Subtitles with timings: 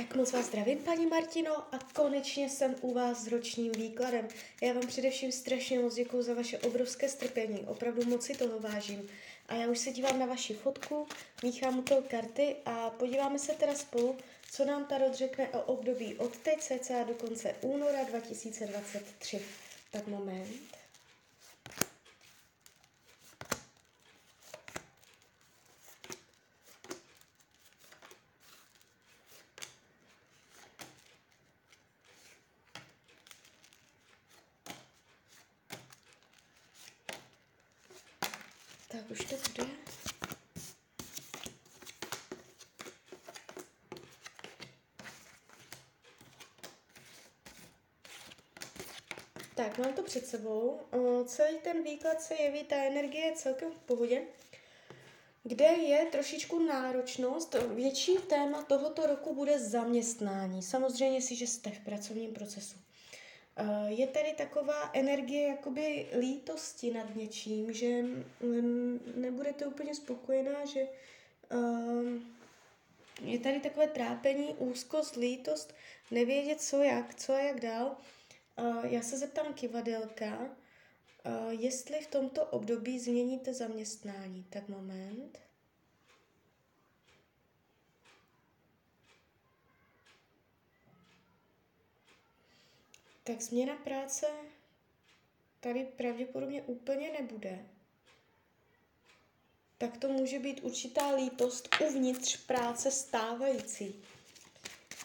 [0.00, 4.28] Tak moc vás zdravím, paní Martino, a konečně jsem u vás s ročním výkladem.
[4.62, 9.08] Já vám především strašně moc děkuji za vaše obrovské strpení, opravdu moc si toho vážím.
[9.48, 11.06] A já už se dívám na vaši fotku,
[11.42, 14.16] míchám u toho karty a podíváme se teda spolu,
[14.50, 19.42] co nám Tarot řekne o období od teď cca do konce února 2023.
[19.90, 20.79] Tak moment.
[38.90, 39.70] Tak už to bude.
[49.54, 50.80] Tak, mám to před sebou.
[50.90, 54.22] O, celý ten výklad se jeví, ta energie je celkem v pohodě.
[55.42, 60.62] Kde je trošičku náročnost, větší téma tohoto roku bude zaměstnání.
[60.62, 62.78] Samozřejmě si, že jste v pracovním procesu.
[63.56, 68.04] Eh, je tady taková energie jakoby lítosti nad něčím, že
[69.14, 70.80] nebudete úplně spokojená, že
[71.50, 72.36] ehm,
[73.22, 75.74] je tady takové trápení, úzkost, lítost,
[76.10, 77.96] nevědět co jak, co a jak dál.
[78.56, 80.56] Eh, já se zeptám kivadelka,
[81.24, 84.46] eh, jestli v tomto období změníte zaměstnání.
[84.50, 85.49] Tak moment.
[93.30, 94.26] Tak změna práce
[95.60, 97.66] tady pravděpodobně úplně nebude.
[99.78, 104.04] Tak to může být určitá lítost uvnitř práce stávající.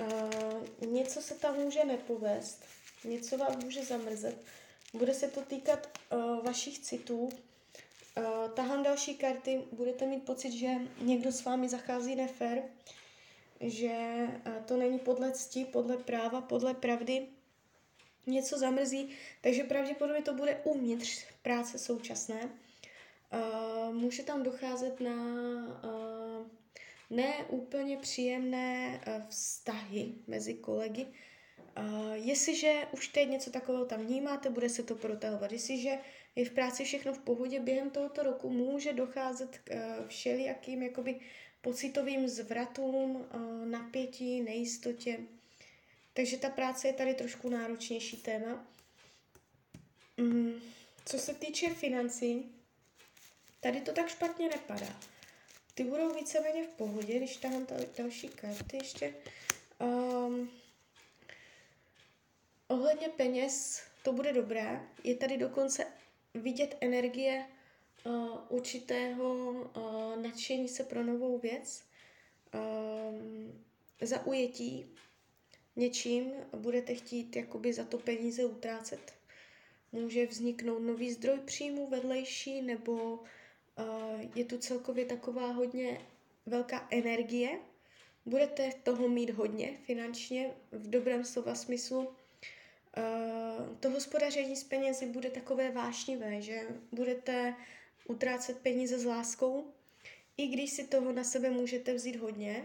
[0.00, 2.64] Uh, něco se tam může nepovést,
[3.04, 4.36] něco vám může zamrzet.
[4.92, 7.18] Bude se to týkat uh, vašich citů.
[7.24, 12.62] Uh, tahám další karty, budete mít pocit, že někdo s vámi zachází nefér,
[13.60, 13.92] že
[14.46, 17.28] uh, to není podle cti, podle práva, podle pravdy,
[18.26, 19.08] něco zamrzí,
[19.40, 22.50] takže pravděpodobně to bude uvnitř práce současné.
[23.32, 25.14] Uh, může tam docházet na
[25.84, 26.46] uh,
[27.10, 31.06] neúplně příjemné uh, vztahy mezi kolegy.
[31.78, 35.52] Uh, jestliže už teď něco takového tam vnímáte, bude se to protahovat.
[35.52, 35.98] Jestliže
[36.36, 41.20] je v práci všechno v pohodě, během tohoto roku může docházet k uh, všelijakým jakoby
[41.62, 45.18] pocitovým zvratům, uh, napětí, nejistotě.
[46.14, 48.66] Takže ta práce je tady trošku náročnější téma.
[50.16, 50.60] Mm,
[51.06, 52.54] co se týče financí,
[53.60, 55.00] tady to tak špatně nepadá.
[55.74, 57.66] Ty budou víceméně v pohodě, když tam
[57.98, 59.14] další karty ještě.
[59.78, 60.50] Um,
[62.68, 64.80] ohledně peněz to bude dobré.
[65.04, 65.86] Je tady dokonce
[66.34, 67.46] vidět energie
[68.04, 71.84] uh, určitého uh, nadšení se pro novou věc,
[72.54, 73.64] um,
[74.00, 74.86] zaujetí,
[75.76, 79.12] něčím budete chtít jakoby za to peníze utrácet.
[79.92, 83.18] Může vzniknout nový zdroj příjmu vedlejší, nebo uh,
[84.34, 86.00] je tu celkově taková hodně
[86.46, 87.58] velká energie.
[88.26, 91.98] Budete toho mít hodně finančně, v dobrém slova smyslu.
[92.00, 97.54] Uh, to hospodaření s penězi bude takové vášnivé, že budete
[98.08, 99.72] utrácet peníze s láskou,
[100.36, 102.64] i když si toho na sebe můžete vzít hodně,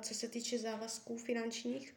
[0.00, 1.94] co se týče závazků finančních,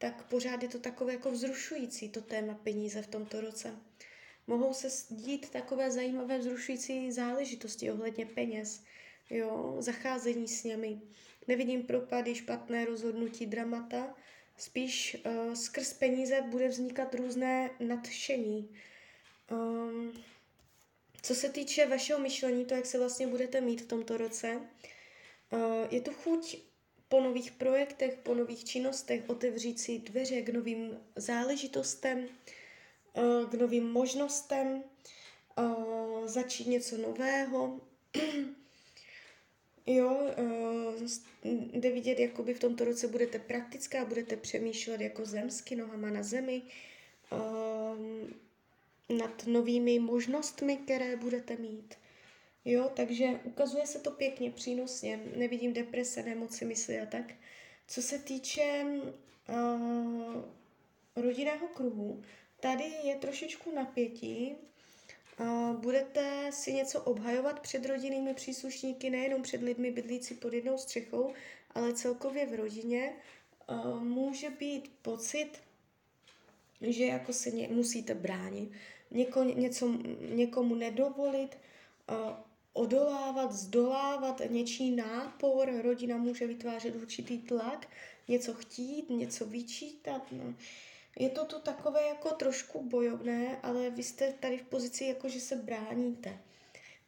[0.00, 3.76] tak pořád je to takové jako vzrušující, to téma peníze v tomto roce.
[4.46, 8.82] Mohou se dít takové zajímavé vzrušující záležitosti ohledně peněz,
[9.30, 11.00] jo, zacházení s nimi.
[11.48, 14.16] Nevidím propady, špatné rozhodnutí, dramata,
[14.56, 18.68] spíš uh, skrz peníze bude vznikat různé nadšení.
[19.50, 20.12] Um,
[21.22, 25.60] co se týče vašeho myšlení, to, jak se vlastně budete mít v tomto roce, uh,
[25.90, 26.69] je tu chuť
[27.10, 33.90] po nových projektech, po nových činnostech otevřít si dveře k novým záležitostem, eh, k novým
[33.90, 34.82] možnostem,
[35.58, 35.62] eh,
[36.24, 37.80] začít něco nového.
[39.86, 41.48] Jo, eh,
[41.78, 46.62] jde vidět, jakoby v tomto roce budete praktická, budete přemýšlet jako zemsky, nohama na zemi,
[49.08, 51.94] nad novými možnostmi, které budete mít.
[52.64, 55.20] Jo, takže ukazuje se to pěkně, přínosně.
[55.36, 57.34] Nevidím deprese, nemoci, mysli a tak.
[57.88, 58.84] Co se týče
[59.48, 60.44] uh,
[61.16, 62.22] rodinného kruhu,
[62.60, 64.54] tady je trošičku napětí.
[65.40, 71.32] Uh, budete si něco obhajovat před rodinnými příslušníky, nejenom před lidmi bydlící pod jednou střechou,
[71.74, 73.12] ale celkově v rodině.
[73.70, 75.50] Uh, může být pocit,
[76.80, 78.70] že jako se ně, musíte bránit,
[79.10, 79.88] něko, něco,
[80.34, 81.58] někomu nedovolit,
[82.10, 82.16] uh,
[82.80, 87.88] odolávat, zdolávat něčí nápor, rodina může vytvářet určitý tlak,
[88.28, 90.32] něco chtít, něco vyčítat.
[90.32, 90.54] No.
[91.18, 95.40] Je to tu takové jako trošku bojovné, ale vy jste tady v pozici jako, že
[95.40, 96.38] se bráníte.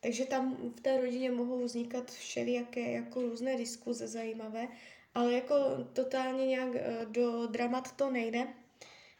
[0.01, 4.69] Takže tam v té rodině mohou vznikat všelijaké jako různé diskuze zajímavé,
[5.15, 5.55] ale jako
[5.93, 8.47] totálně nějak eh, do dramat to nejde.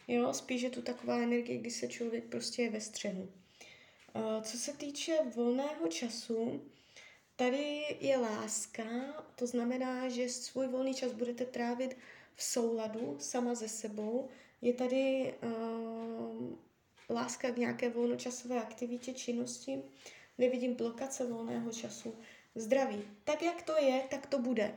[0.09, 3.29] Jo, spíš je tu taková energie, kdy se člověk prostě je ve střehu.
[4.15, 6.63] Eh, co se týče volného času,
[7.37, 8.85] tady je láska,
[9.37, 11.97] to znamená, že svůj volný čas budete trávit
[12.37, 14.29] v souladu sama ze sebou.
[14.63, 16.57] Je tady uh,
[17.11, 19.83] láska k nějaké volnočasové aktivitě, činnosti,
[20.39, 22.15] nevidím blokace volného času.
[22.55, 23.03] Zdraví.
[23.25, 24.75] Tak, jak to je, tak to bude.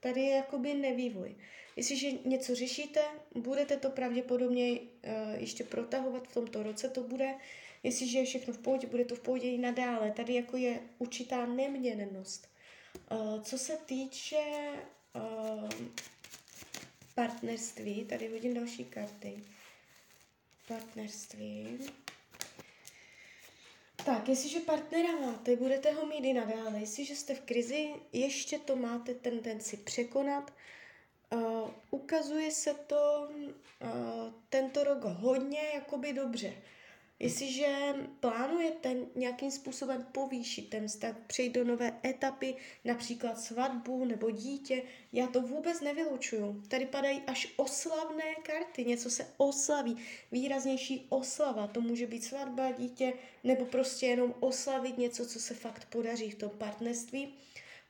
[0.00, 1.36] Tady je jakoby nevývoj.
[1.76, 3.00] Jestliže něco řešíte,
[3.34, 4.80] budete to pravděpodobně uh,
[5.38, 7.34] ještě protahovat v tomto roce, to bude.
[7.82, 10.10] Jestliže je všechno v pohodě, bude to v pohodě i nadále.
[10.10, 12.48] Tady jako je určitá neměnnost.
[13.10, 14.38] Uh, co se týče
[15.14, 15.68] uh,
[17.14, 19.44] partnerství, tady hodím další karty.
[20.68, 21.78] Partnerství.
[24.04, 26.80] Tak, jestliže partnera máte, budete ho mít i nadále.
[26.80, 30.52] Jestliže jste v krizi, ještě to máte tendenci překonat.
[31.32, 36.52] Uh, ukazuje se to uh, tento rok hodně jakoby dobře.
[37.20, 44.82] Jestliže plánujete nějakým způsobem povýšit ten vztah, přejít do nové etapy, například svatbu nebo dítě,
[45.12, 46.62] já to vůbec nevylučuju.
[46.68, 49.96] Tady padají až oslavné karty, něco se oslaví,
[50.32, 53.12] výraznější oslava, to může být svatba, dítě,
[53.44, 57.34] nebo prostě jenom oslavit něco, co se fakt podaří v tom partnerství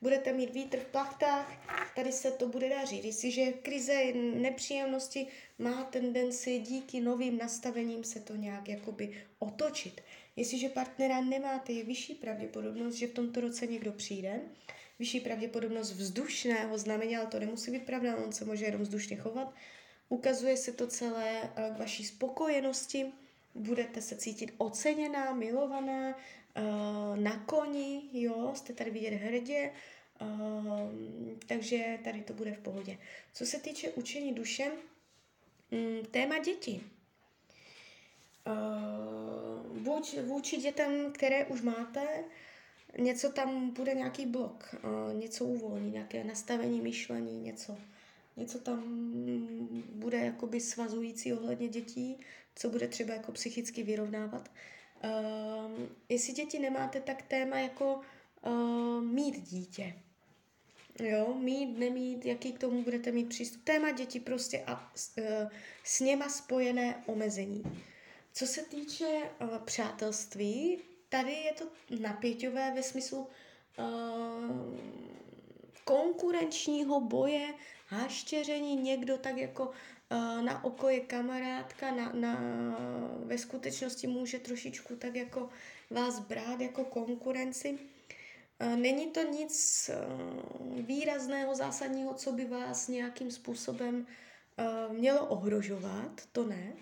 [0.01, 1.53] budete mít vítr v plachtách,
[1.95, 3.05] tady se to bude dařit.
[3.05, 5.27] Jestliže krize, nepříjemnosti
[5.59, 10.01] má tendenci díky novým nastavením se to nějak jakoby otočit.
[10.37, 14.41] Jestliže partnera nemáte, je vyšší pravděpodobnost, že v tomto roce někdo přijde,
[14.99, 19.55] vyšší pravděpodobnost vzdušného znamení, ale to nemusí být pravda, on se může jenom vzdušně chovat.
[20.09, 23.13] Ukazuje se to celé eh, k vaší spokojenosti,
[23.55, 26.19] budete se cítit oceněná, milovaná,
[27.15, 29.73] na koni, jo, jste tady vidět hrdě,
[30.21, 30.91] uh,
[31.47, 32.99] takže tady to bude v pohodě.
[33.33, 34.73] Co se týče učení duše,
[35.71, 36.83] um, téma dětí.
[38.47, 42.25] Uh, buď vůči dětem, které už máte,
[42.99, 44.75] něco tam bude nějaký blok,
[45.13, 47.79] něco uvolní, nějaké nastavení myšlení, něco.
[48.37, 49.11] Něco tam
[49.95, 52.21] bude jakoby svazující ohledně dětí,
[52.55, 54.49] co bude třeba jako psychicky vyrovnávat.
[54.49, 54.55] Uh,
[56.09, 58.01] jestli děti nemáte, tak téma jako
[58.47, 59.95] uh, mít dítě.
[61.01, 63.65] Jo, mít, nemít, jaký k tomu budete mít přístup.
[63.65, 65.25] Téma děti prostě a uh,
[65.85, 67.63] s něma spojené omezení.
[68.33, 71.65] Co se týče uh, přátelství, tady je to
[72.01, 74.79] napěťové ve smyslu uh,
[75.85, 77.55] konkurenčního boje,
[77.87, 79.71] haštěření, někdo tak jako
[80.41, 82.41] na oko je kamarádka, na, na,
[83.31, 85.49] ve skutečnosti může trošičku tak jako
[85.91, 87.79] vás brát jako konkurenci.
[88.77, 89.91] Není to nic
[90.77, 94.07] výrazného, zásadního, co by vás nějakým způsobem
[94.89, 96.73] mělo ohrožovat, to ne,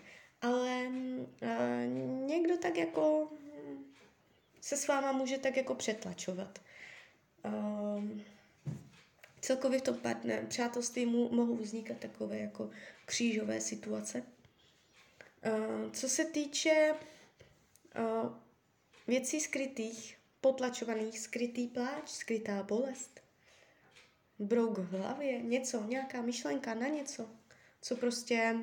[0.43, 0.89] ale
[2.27, 3.33] někdo tak jako
[4.61, 6.59] se s váma může tak jako přetlačovat
[9.41, 12.71] celkově v tom partner, přátelství mu, mohou vznikat takové jako
[13.07, 14.23] křížové situace.
[15.47, 16.95] Uh, co se týče
[17.99, 18.33] uh,
[19.07, 23.21] věcí skrytých, potlačovaných, skrytý pláč, skrytá bolest,
[24.39, 27.31] brouk v hlavě, něco, nějaká myšlenka na něco,
[27.83, 28.57] co prostě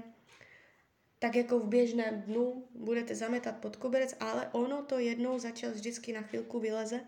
[1.20, 5.74] tak jako v běžném dnu budete zametat pod koberec, ale ono to jednou za čas
[5.74, 7.02] vždycky na chvilku vyleze.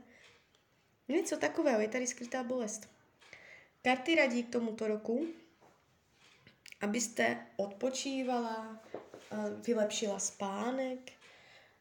[1.07, 2.89] Něco takového, je tady skrytá bolest.
[3.81, 5.27] Karty radí k tomuto roku,
[6.81, 8.81] abyste odpočívala,
[9.31, 9.35] eh,
[9.67, 11.11] vylepšila spánek,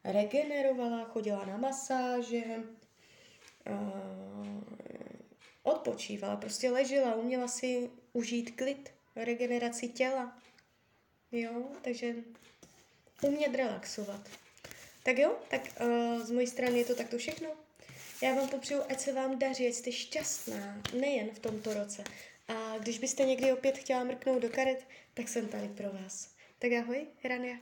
[0.03, 2.43] regenerovala, chodila na masáže,
[3.65, 3.73] eh,
[5.63, 10.37] odpočívala, prostě ležela, uměla si užít klid, regeneraci těla.
[11.31, 12.15] Jo, takže
[13.21, 14.21] umět relaxovat.
[15.03, 17.49] Tak jo, tak uh, z mojí strany je to takto všechno.
[18.23, 22.03] Já vám popřeju, ať se vám daří, ať jste šťastná, nejen v tomto roce.
[22.47, 26.35] A když byste někdy opět chtěla mrknout do karet, tak jsem tady pro vás.
[26.59, 27.57] Tak ahoj, Rania.